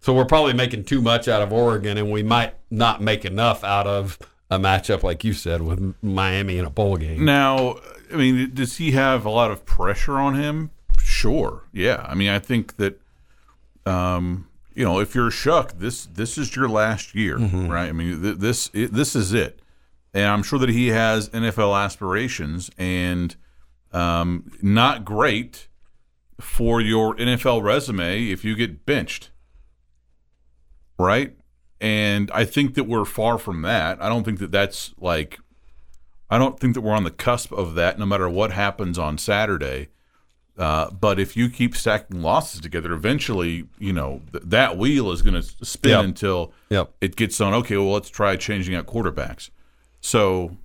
[0.00, 3.62] So we're probably making too much out of Oregon, and we might not make enough
[3.62, 4.18] out of
[4.50, 7.24] a matchup like you said with Miami in a bowl game.
[7.24, 7.76] Now,
[8.12, 10.70] I mean, does he have a lot of pressure on him?
[10.98, 11.64] Sure.
[11.72, 12.04] Yeah.
[12.08, 13.00] I mean, I think that,
[13.86, 17.88] um, you know, if you're Shough, this this is your last year, right?
[17.88, 19.60] I mean, th- this it, this is it,
[20.14, 23.34] and I'm sure that he has NFL aspirations, and
[23.92, 25.68] um, not great
[26.40, 29.30] for your NFL resume if you get benched,
[30.98, 31.36] right?
[31.80, 34.00] And I think that we're far from that.
[34.02, 35.38] I don't think that that's like
[36.30, 39.18] I don't think that we're on the cusp of that, no matter what happens on
[39.18, 39.88] Saturday.
[40.58, 45.22] Uh, but if you keep stacking losses together, eventually, you know th- that wheel is
[45.22, 46.04] going to spin Yep.
[46.04, 46.92] until Yep.
[47.00, 47.54] it gets on.
[47.54, 49.50] Okay, well, let's try changing out quarterbacks.
[50.00, 50.56] So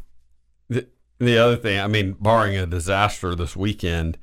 [0.70, 0.88] The,
[1.20, 4.18] the other thing, I mean, barring a disaster this weekend,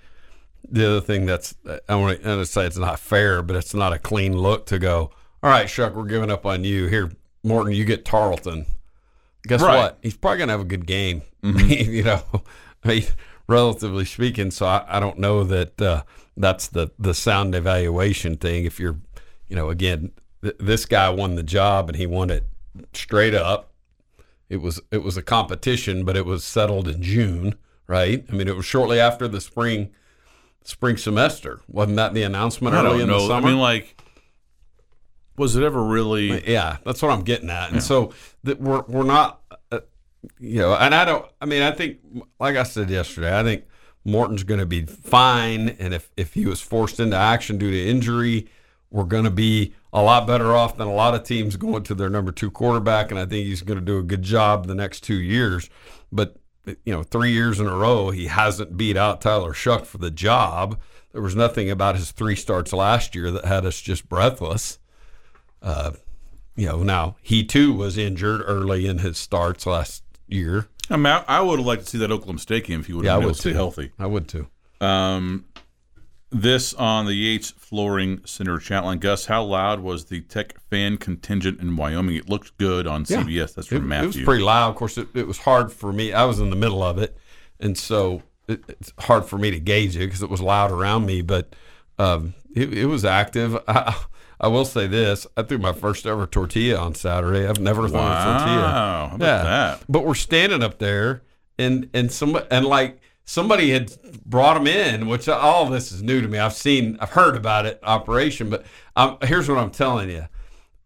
[0.68, 1.54] the other thing that's
[1.88, 5.10] I want to say it's not fair, but it's not a clean look to go.
[5.42, 6.86] All right, Shough, we're giving up on you.
[6.86, 7.10] Here,
[7.42, 8.66] Morton, you get Tarleton.
[9.48, 9.76] Guess Right.
[9.76, 9.98] what?
[10.02, 11.22] He's probably gonna have a good game.
[11.42, 12.22] you know,
[12.84, 13.04] I mean,
[13.48, 14.50] relatively speaking.
[14.50, 16.02] So I, I don't know that uh,
[16.36, 18.64] that's the the sound evaluation thing.
[18.64, 18.98] If you're,
[19.48, 22.44] you know, again, th- this guy won the job and he won it
[22.92, 23.72] straight up.
[24.48, 27.54] It was it was a competition, but it was settled in June,
[27.86, 28.24] right?
[28.28, 29.90] I mean, it was shortly after the spring
[30.64, 31.60] spring semester.
[31.68, 33.26] Wasn't that the announcement I early don't in know.
[33.26, 33.48] the I summer?
[33.48, 34.00] mean, like
[35.36, 36.50] Was it ever really?
[36.50, 37.72] Yeah, that's what I'm getting at.
[37.72, 38.12] And so
[38.44, 39.40] that we're we're not,
[39.70, 39.80] uh,
[40.38, 41.26] you know, and I don't.
[41.40, 41.98] I mean, I think,
[42.38, 43.64] like I said yesterday, I think
[44.04, 45.70] Morton's going to be fine.
[45.70, 48.48] And if if he was forced into action due to injury,
[48.90, 51.94] we're going to be a lot better off than a lot of teams going to
[51.94, 53.10] their number two quarterback.
[53.10, 55.68] And I think he's going to do a good job the next two years.
[56.10, 59.98] But you know, three years in a row, he hasn't beat out Tyler Shough for
[59.98, 60.78] the job.
[61.12, 64.78] There was nothing about his three starts last year that had us just breathless.
[65.62, 65.92] Uh,
[66.56, 70.66] you know, now he too was injured early in his starts last year.
[70.90, 72.92] I mean, I, I would have liked to see that Oklahoma State game if he
[72.92, 73.56] would Yeah, have been to stay too.
[73.56, 73.92] healthy.
[73.98, 74.48] I would too.
[74.80, 75.44] Um,
[76.30, 78.98] this on the Yates Flooring Center chat line.
[78.98, 82.16] Gus, how loud was the Tech fan contingent in Wyoming?
[82.16, 83.22] It looked good on Yeah.
[83.22, 83.54] CBS.
[83.54, 84.08] That's It, from it Matthew.
[84.22, 84.70] was pretty loud.
[84.70, 86.12] Of course, it, it was hard for me.
[86.12, 87.16] I was in the middle of it,
[87.60, 91.06] and so it, it's hard for me to gauge it because it was loud around
[91.06, 91.20] me.
[91.22, 91.54] But
[91.98, 93.56] um, it, it was active.
[93.68, 93.94] I,
[94.42, 97.46] I will say this: I threw my first ever tortilla on Saturday.
[97.46, 98.62] I've never thrown a tortilla.
[98.62, 99.84] Wow, how about that?
[99.88, 101.22] But we're standing up there,
[101.58, 103.92] and and some and like somebody had
[104.26, 106.38] brought them in, which all this is new to me.
[106.38, 110.26] I've seen, I've heard about it operation, but um, here's what I'm telling you: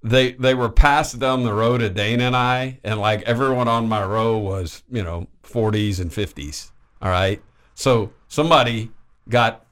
[0.02, 3.88] they they were passed down the road to Dana and I, and like everyone on
[3.88, 6.70] my row was you know 40s and 50s.
[7.00, 7.42] All right,
[7.74, 8.90] so somebody
[9.28, 9.65] got.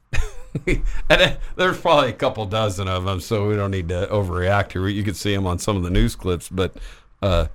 [0.67, 4.73] and uh, there's probably a couple dozen of them, so we don't need to overreact
[4.73, 4.87] here.
[4.89, 6.77] You could see them on some of the news clips, but
[7.23, 7.47] uh,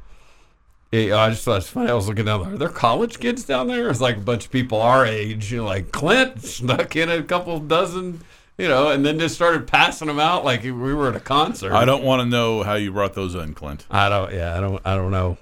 [0.91, 1.89] yeah, I just thought it's funny.
[1.89, 2.53] I was looking down there.
[2.53, 3.89] Are there college kids down there?
[3.89, 5.51] It's like a bunch of people our age.
[5.51, 8.21] You know, like Clint snuck in a couple dozen,
[8.57, 11.73] you know, and then just started passing them out like we were at a concert.
[11.73, 13.85] I don't want to know how you brought those in, Clint.
[13.89, 14.33] I don't.
[14.33, 14.81] Yeah, I don't.
[14.83, 15.37] I don't know.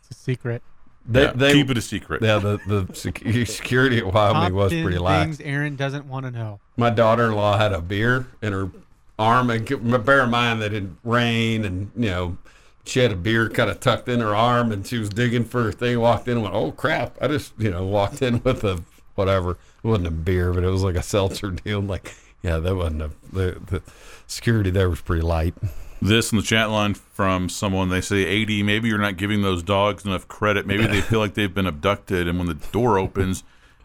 [0.00, 0.62] It's a secret.
[1.10, 2.22] They, Yeah, they, keep it a secret.
[2.22, 5.24] Yeah, the the sec- security at Wyoming Top was pretty lax.
[5.24, 6.60] things Aaron doesn't want to know.
[6.76, 8.70] My daughter-in-law had a beer in her
[9.18, 9.66] arm, and
[10.04, 12.36] bear in mind that it rained, and you know,
[12.84, 15.64] she had a beer kind of tucked in her arm, and she was digging for
[15.64, 15.98] her thing.
[15.98, 18.82] Walked in, and went, "Oh crap!" I just you know walked in with a
[19.14, 19.52] whatever.
[19.52, 21.78] It wasn't a beer, but it was like a seltzer deal.
[21.78, 23.82] I'm like, yeah, that wasn't a the, the
[24.26, 25.54] security there was pretty light.
[26.00, 29.62] This in the chat line from someone they say, AD, maybe you're not giving those
[29.62, 30.66] dogs enough credit.
[30.66, 33.42] Maybe they feel like they've been abducted, and when the door opens,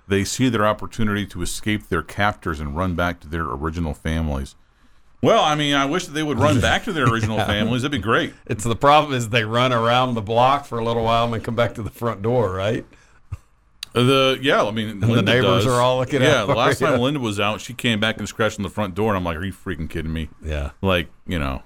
[0.08, 4.56] they see their opportunity to escape their captors and run back to their original families.
[5.24, 7.82] Well, I mean, I wish that they would run back to their original families.
[7.82, 8.34] That'd be great.
[8.46, 11.42] It's the problem is they run around the block for a little while and then
[11.42, 12.86] come back to the front door, right?
[13.94, 15.68] The yeah, I mean, the neighbors does.
[15.68, 16.88] are all looking Yeah, the last you.
[16.88, 19.24] time Linda was out, she came back and scratched on the front door, and I'm
[19.24, 20.72] like, "Are you freaking kidding me?" Yeah.
[20.82, 21.62] Like, you know,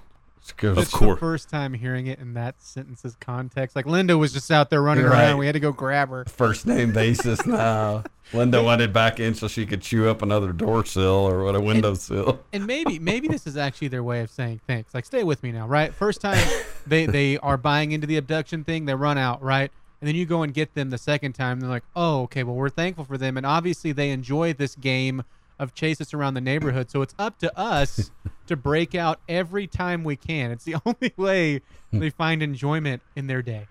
[0.56, 0.64] It's.
[0.78, 1.16] Of It's course.
[1.16, 3.74] the first time hearing it in that sentence's context.
[3.76, 5.38] Like Linda was just out there running You're around.
[5.38, 6.24] We had to go grab her.
[6.26, 8.04] First name basis now.
[8.32, 11.60] Linda wanted back in so she could chew up another door sill or what a
[11.60, 12.40] windowsill.
[12.52, 14.94] And maybe maybe this is actually their way of saying thanks.
[14.94, 15.94] Like stay with me now, right?
[15.94, 16.38] First time
[16.86, 19.70] they they are buying into the abduction thing, they run out, right?
[20.00, 21.58] And then you go and get them the second time.
[21.60, 25.24] They're like, oh, okay, well we're thankful for them, and obviously they enjoy this game
[25.58, 26.90] of chase us around the neighborhood.
[26.90, 28.10] So it's up to us
[28.46, 30.50] to break out every time we can.
[30.50, 33.66] It's the only way they find enjoyment in their day.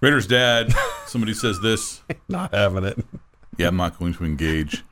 [0.00, 0.74] Raiders dad.
[1.06, 2.02] Somebody says this.
[2.28, 3.04] Not having it.
[3.56, 4.82] Yeah, I'm not going to engage.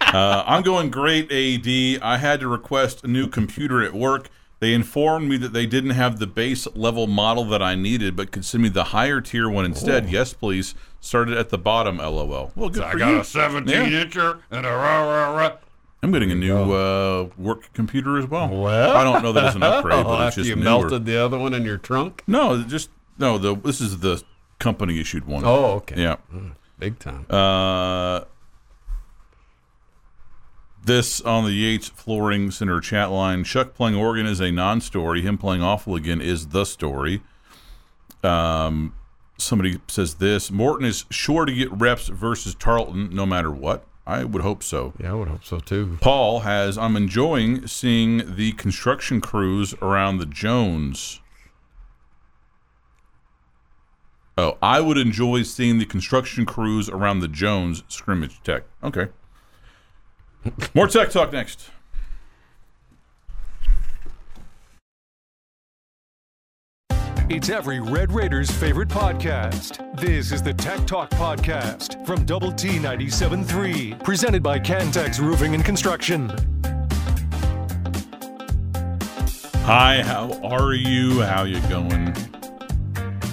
[0.00, 2.02] Uh, I'm going great, AD.
[2.02, 4.28] I had to request a new computer at work.
[4.60, 8.32] They informed me that they didn't have the base level model that I needed, but
[8.32, 10.10] could send me the higher tier one instead.
[10.10, 10.74] Yes, please.
[11.00, 12.50] Started at the bottom, lol.
[12.56, 13.20] Well, good I for got you.
[13.20, 14.04] a 17 Yeah.
[14.04, 15.52] incher and a rah rah rah.
[16.02, 18.48] I'm getting a new uh, work computer as well.
[18.48, 20.64] Well, I don't know that it's an upgrade, but it's just you newer.
[20.64, 22.22] melted the other one in your trunk.
[22.26, 23.36] No, just no.
[23.38, 24.22] The this is the
[24.60, 25.44] company issued one.
[25.44, 26.00] Oh, okay.
[26.00, 26.16] yeah.
[26.78, 27.26] Big time.
[27.28, 28.20] Uh,
[30.84, 33.44] this on the Yates Flooring Center chat line.
[33.44, 35.22] Chuck playing organ is a non-story.
[35.22, 37.22] Him playing awful again is the story.
[38.22, 38.94] Um,
[39.38, 40.50] somebody says this.
[40.50, 43.84] Morton is sure to get reps versus Tarleton, no matter what.
[44.06, 44.94] I would hope so.
[44.98, 45.98] yeah, I would hope so too.
[46.00, 46.78] Paul has.
[46.78, 51.20] I'm enjoying seeing the construction crews around the Jones.
[54.38, 58.62] Oh, I would enjoy seeing the construction crews around the Jones scrimmage tech.
[58.82, 59.08] Okay.
[60.74, 61.70] More tech talk next.
[67.30, 70.00] It's every Red Raiders favorite podcast.
[70.00, 75.62] This is the Tech Talk Podcast from Double T 97.3, presented by Cantex Roofing and
[75.62, 76.30] Construction.
[79.66, 81.20] Hi, how are you?
[81.20, 82.08] How you going?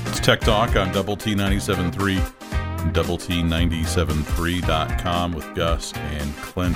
[0.07, 6.75] It's Tech Talk on Double T 97.3, Double T 97.3.com with Gus and Clint.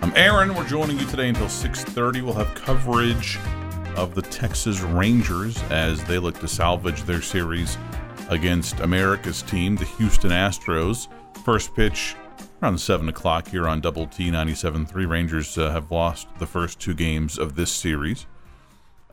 [0.00, 0.54] I'm Aaron.
[0.54, 2.22] We're joining you today until 6.30.
[2.22, 3.36] We'll have coverage
[3.96, 7.78] of the Texas Rangers as they look to salvage their series
[8.28, 11.08] against America's team, the Houston Astros.
[11.44, 12.14] First pitch
[12.62, 15.08] around 7 o'clock here on Double T 97.3.
[15.08, 18.26] Rangers uh, have lost the first two games of this series.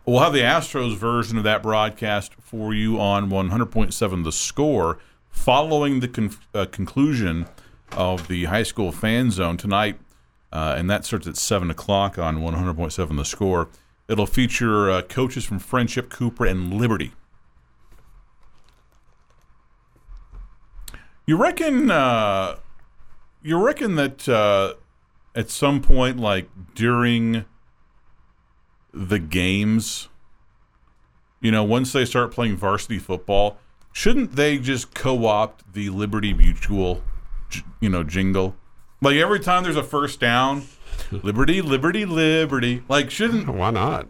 [0.06, 6.02] We'll have the Astros version of that broadcast for you on 100.7 The Score following
[6.02, 7.48] the con- uh, conclusion
[7.94, 10.00] of the high school fan zone tonight,
[10.52, 13.70] uh, and that starts at 7 o'clock on 100.7 The Score.
[14.08, 17.14] It'll feature uh, coaches from Friendship, Cooper, and Liberty.
[21.26, 21.90] You reckon?
[21.90, 22.58] Uh,
[23.42, 24.74] you reckon that uh,
[25.36, 27.46] at some point, like during
[28.94, 30.10] the games,
[31.42, 33.58] you know, once they start playing varsity football,
[33.94, 37.02] shouldn't they just co-opt the Liberty Mutual,
[37.80, 38.56] you know, jingle?
[39.02, 40.64] Like every time there's a first down,
[41.24, 42.84] Liberty, Liberty, Liberty.
[42.88, 44.08] Like shouldn't Why not?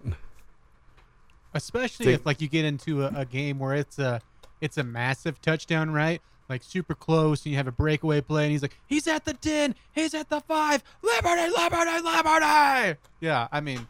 [1.53, 4.21] especially Think- if like you get into a, a game where it's a
[4.61, 6.21] it's a massive touchdown, right?
[6.49, 9.33] Like super close, and you have a breakaway play, and he's like, "He's at the
[9.33, 13.87] ten, he's at the five, Liberty, Liberty, Liberty." Yeah, I mean,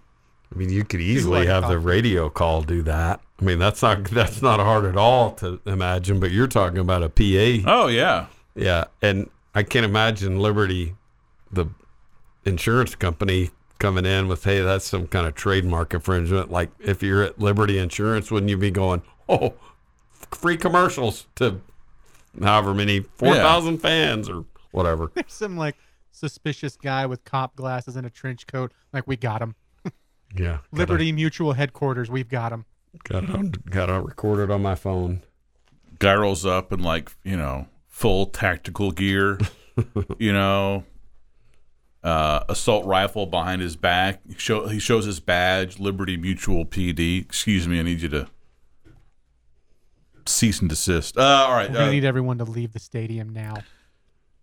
[0.53, 3.21] I mean, you could easily like have the radio call do that.
[3.41, 6.19] I mean, that's not that's not hard at all to imagine.
[6.19, 8.27] But you're talking about a PA, Oh yeah.
[8.55, 8.85] yeah.
[9.01, 10.95] And I can't imagine Liberty,
[11.51, 11.65] the
[12.45, 17.23] insurance company, coming in with, "Hey, that's some kind of trademark infringement." Like if you're
[17.23, 19.53] at Liberty Insurance, wouldn't you be going, "Oh,
[20.31, 21.61] free commercials to
[22.41, 25.11] however many four thousand fans or whatever"?
[25.15, 25.75] there's some like
[26.11, 28.71] suspicious guy with cop glasses and a trench coat.
[28.91, 29.55] Like we got him,
[30.37, 32.09] Yeah, Liberty Mutual headquarters.
[32.09, 32.65] We've got him.
[33.03, 35.21] got it, on, got it recorded on my phone.
[35.99, 39.39] guy rolls up in like you know full tactical gear
[40.19, 40.83] you know
[42.03, 47.21] uh, assault rifle behind his back he, show, he shows his badge liberty mutual pd
[47.21, 48.27] excuse me i need you to
[50.25, 53.29] cease and desist uh, all right We're gonna uh, need everyone to leave the stadium
[53.29, 53.55] now.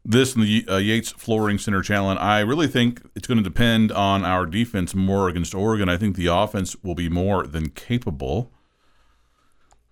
[0.05, 2.19] this and the uh, Yates Flooring Center challenge.
[2.21, 5.89] I really think it's going to depend on our defense more against Oregon.
[5.89, 8.51] I think the offense will be more than capable.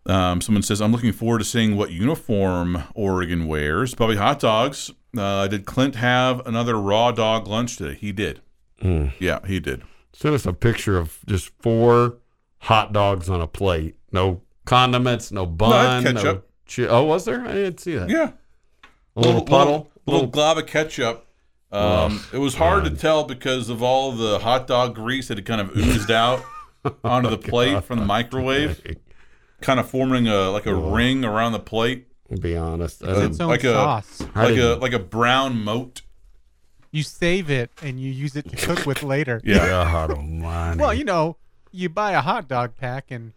[0.06, 3.94] Um, someone says, I'm looking forward to seeing what uniform Oregon wears.
[3.94, 4.90] Probably hot dogs.
[5.16, 7.94] Uh, did Clint have another raw dog lunch today?
[7.94, 8.40] He did.
[8.80, 9.82] Yeah, he did.
[10.12, 12.18] Send us a picture of just four
[12.60, 13.96] hot dogs on a plate.
[14.12, 16.48] No condiments, no bun, no, ketchup.
[16.66, 17.44] chi- oh, was there?
[17.46, 18.08] I didn't see that.
[18.08, 18.32] Yeah.
[19.16, 19.90] A little, puddle.
[20.06, 21.26] A little, glob of ketchup.
[21.72, 25.44] Um, it was hard to tell because of all the hot dog grease that had
[25.44, 26.42] kind of oozed out
[27.04, 28.80] onto the plate from the microwave,
[29.60, 33.02] kind of forming a like a ring around the plate, I'll be honest.
[33.04, 34.22] I Uh, Its like a- sauce.
[34.34, 36.02] Like a like a brown moat.
[36.90, 39.40] You save it and you use it to cook with later.
[39.44, 39.58] Yeah.
[39.66, 40.80] God almighty.
[40.80, 41.36] Well, you know,
[41.70, 43.32] you buy a hot dog pack and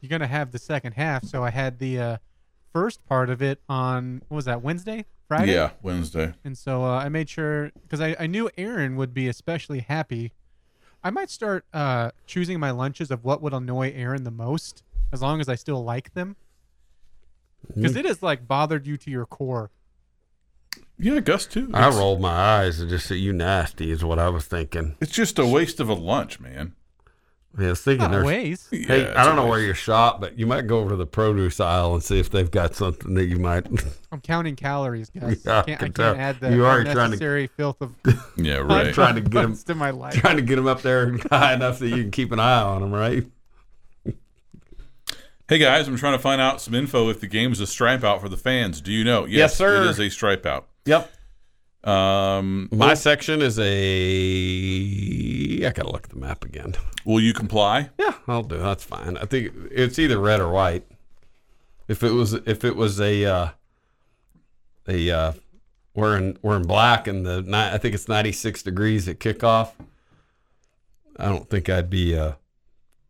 [0.00, 1.24] you're gonna have the second half.
[1.24, 2.16] So I had the uh,
[2.72, 5.52] first part of it on what was that Wednesday, Friday?
[5.52, 6.32] Yeah, Wednesday.
[6.44, 10.32] And so uh, I made sure because I, I knew Aaron would be especially happy.
[11.04, 14.82] I might start uh, choosing my lunches of what would annoy Aaron the most,
[15.16, 16.36] as long as I still like them.
[17.72, 17.74] Mm.
[17.76, 19.70] Because it has like bothered you to your core.
[20.98, 21.70] Yeah, Gus too.
[21.74, 24.96] I It's, rolled my eyes and just said, "You nasty," is what I was thinking.
[25.00, 26.74] it's just a waste of a lunch, man.
[27.58, 28.68] I was thinking, Not there's, ways.
[28.70, 29.66] hey, Yeah, I don't it's a know where waste.
[29.68, 32.50] you shop, but you might go over to the produce aisle and see if they've
[32.50, 33.66] got something that you might.
[34.12, 35.42] I'm counting calories, guys.
[35.42, 37.94] Yeah, I I can't, I can can't add the You are trying to- filth of
[38.36, 38.92] Yeah, right.
[38.92, 40.12] trying to get 'em- to my life.
[40.14, 42.82] trying to get them up there high enough that you can keep an eye on
[42.82, 43.24] them, right?
[45.48, 48.02] Hey guys, I'm trying to find out some info if the game is a stripe
[48.02, 48.80] out for the fans.
[48.80, 49.26] Do you know?
[49.26, 49.84] Yes, sir.
[49.84, 50.66] It is a stripe out.
[50.86, 51.08] Yep.
[51.84, 53.64] Um, My section is a.
[55.64, 56.74] I gotta look at the map again.
[57.04, 57.90] will you comply?
[57.96, 58.58] Yeah, I'll do.
[58.58, 59.16] That's fine.
[59.18, 60.84] I think it's either red or white.
[61.86, 63.48] If it was, if it was a, uh,
[64.88, 65.32] a, uh,
[65.94, 69.70] we're in we're in black and the I think it's ninety six degrees at kickoff.
[71.16, 72.32] I don't think I'd be uh,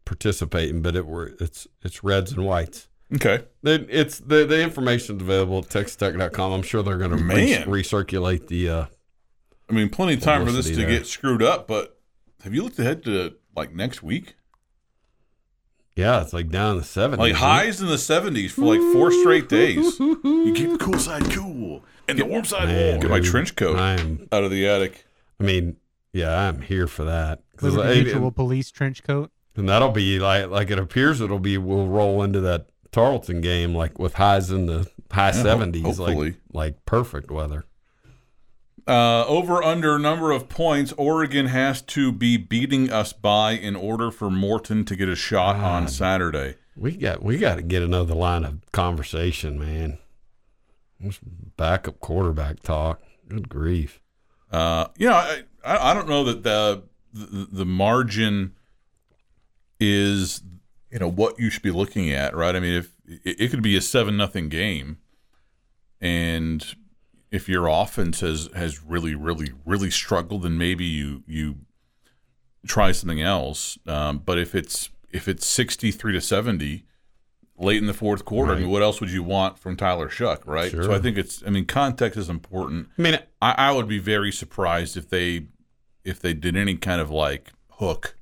[0.07, 2.89] participating, but it were it's it's reds and whites.
[3.15, 3.45] Okay.
[3.63, 6.53] It, it's the the information's available at textech.com.
[6.53, 7.67] I'm sure they're going to Man.
[7.67, 8.71] recirculate the.
[8.71, 8.87] Uh,
[9.69, 10.89] I mean, plenty of time for this to there.
[10.89, 11.99] get screwed up, but
[12.45, 14.35] have you looked ahead to like next week?
[15.97, 17.19] yeah, it's like down in the seventies.
[17.21, 19.99] Like highs in the 70s for like four straight days.
[19.99, 23.01] You keep the cool side cool and the warm side Man, warm.
[23.01, 24.29] Get my trench coat I'm.
[24.31, 25.07] out of the attic.
[25.41, 25.77] I mean,
[26.13, 27.41] yeah, I'm here for that.
[27.57, 29.31] 'Cause Liberty I- Mutual police trench coat.
[29.57, 33.75] And that'll be like like it appears it'll be we'll roll into that Tarleton game
[33.75, 36.31] like with highs in the high seventies, hopefully.
[36.31, 37.65] like like perfect weather.
[38.89, 44.13] Uh, over under number of points Oregon has to be beating us by in order
[44.13, 46.55] for Morton to get a shot on Saturday.
[46.77, 49.99] We got we got to get another line of conversation, man.
[51.01, 51.19] This
[51.57, 53.03] backup quarterback talk.
[53.29, 54.01] Good grief.
[54.53, 58.55] Uh, you know, I, I I don't know that the, the the margin
[59.81, 60.43] is
[60.91, 62.55] you know what you should be looking at, right?
[62.55, 64.99] I mean, if it, it could be a seven nothing game,
[66.01, 66.75] and
[67.31, 71.57] if your offense has has really really really struggled, then maybe you you
[72.67, 73.79] try something else.
[73.87, 76.85] Um, but if it's if it's sixty three to seventy
[77.59, 80.47] late in the fourth quarter, I mean, what else would you want from Tyler Shough,
[80.47, 80.71] right?
[80.71, 82.89] So I think it's I mean context is important.
[82.99, 85.47] I mean, I, I would be very surprised if they
[86.05, 88.17] if they did any kind of like hook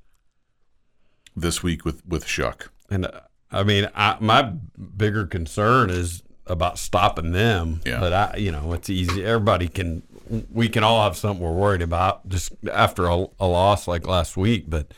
[1.35, 2.67] this week with with Shough.
[2.89, 3.21] and uh,
[3.51, 4.53] I mean, I, my
[4.97, 7.81] bigger concern is about stopping them.
[7.85, 7.99] Yeah.
[7.99, 9.23] But I, you know, it's easy.
[9.25, 10.03] Everybody can.
[10.51, 14.35] We can all have something we're worried about just after a, a loss like last
[14.37, 14.93] week, but.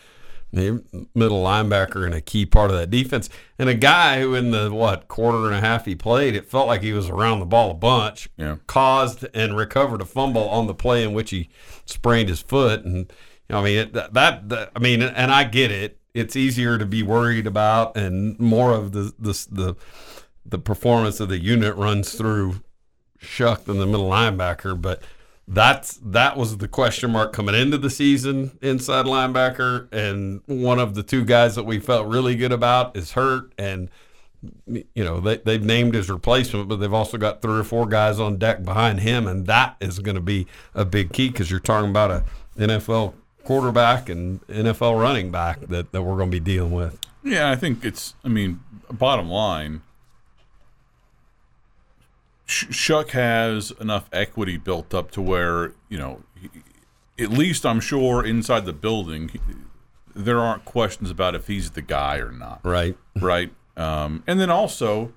[0.54, 0.82] The
[1.14, 3.30] middle linebacker and a key part of that defense,
[3.60, 6.68] and a guy who in the what quarter and a half he played, it felt
[6.68, 8.30] like he was around the ball a bunch.
[8.38, 8.56] Yeah.
[8.66, 11.50] caused and recovered a fumble on the play in which he
[11.86, 12.86] sprained his foot.
[12.86, 13.06] And you
[13.50, 16.00] know, I mean, it, that, that- I mean, and I get it.
[16.18, 19.76] It's easier to be worried about, and more of the the the,
[20.46, 22.62] the performance of the unit runs through
[23.20, 24.80] Shough than the middle linebacker.
[24.82, 25.02] But
[25.48, 30.96] that's that was the question mark coming into the season, inside linebacker, and one of
[30.96, 33.90] the two guys that we felt really good about is hurt and
[34.68, 38.20] you know they, they've named his replacement but they've also got three or four guys
[38.20, 40.46] on deck behind him and that is going to be
[40.76, 42.24] a big key because you're talking about a
[42.58, 43.14] nfl
[43.48, 47.56] quarterback and nfl running back that, that we're going to be dealing with Yeah, I
[47.56, 48.14] think it's.
[48.24, 48.60] I mean,
[48.92, 49.82] bottom line,
[52.48, 56.24] Shough has enough equity built up to where you know,
[57.20, 59.30] at least I'm sure inside the building,
[60.16, 62.62] there aren't questions about if he's the guy or not.
[62.64, 63.52] right right?
[63.76, 65.12] Um, and then also,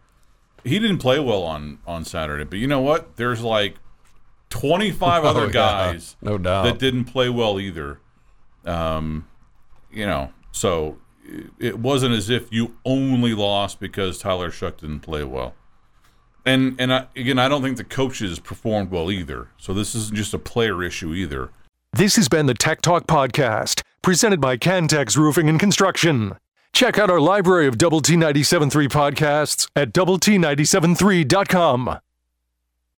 [0.64, 2.44] he didn't play well on on Saturday.
[2.44, 3.16] But you know what?
[3.16, 3.76] There's like
[4.50, 6.64] 25 Oh, other yeah, guys no doubt.
[6.64, 7.99] that didn't play well either.
[8.64, 9.26] Um,
[9.92, 10.98] you know, so
[11.58, 15.54] it- wasn't as if you only lost because Tyler Shough didn't play well.
[16.46, 19.48] And and I, again, I don't think the coaches performed well either.
[19.58, 21.50] So this isn't just a player issue either.
[21.92, 26.36] This has been the Tech Talk Podcast, presented by Cantex Roofing and Construction.
[26.72, 31.98] Check out our library of Double T 97.3 podcasts at double T 97.3.com.